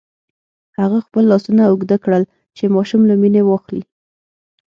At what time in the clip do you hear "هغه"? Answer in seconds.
0.79-0.97